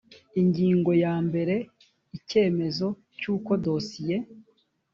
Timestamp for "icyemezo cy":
2.17-3.25